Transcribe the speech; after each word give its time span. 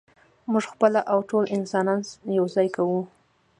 موږ 0.51 0.63
خپله 0.73 1.01
او 1.11 1.19
ټول 1.29 1.43
انسانان 1.57 1.99
یو 2.37 2.45
ځای 2.55 2.67
کوو. 2.75 3.01